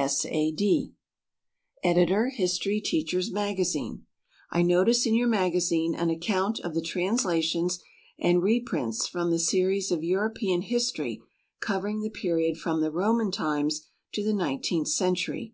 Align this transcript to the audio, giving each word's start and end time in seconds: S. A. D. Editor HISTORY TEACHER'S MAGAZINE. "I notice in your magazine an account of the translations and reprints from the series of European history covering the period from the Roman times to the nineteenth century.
S. 0.00 0.24
A. 0.24 0.50
D. 0.50 0.94
Editor 1.84 2.30
HISTORY 2.30 2.80
TEACHER'S 2.80 3.30
MAGAZINE. 3.32 4.06
"I 4.50 4.62
notice 4.62 5.04
in 5.04 5.14
your 5.14 5.28
magazine 5.28 5.94
an 5.94 6.08
account 6.08 6.58
of 6.60 6.72
the 6.74 6.80
translations 6.80 7.80
and 8.18 8.42
reprints 8.42 9.06
from 9.06 9.30
the 9.30 9.38
series 9.38 9.92
of 9.92 10.02
European 10.02 10.62
history 10.62 11.20
covering 11.60 12.00
the 12.00 12.08
period 12.08 12.56
from 12.56 12.80
the 12.80 12.90
Roman 12.90 13.30
times 13.30 13.82
to 14.12 14.24
the 14.24 14.32
nineteenth 14.32 14.88
century. 14.88 15.52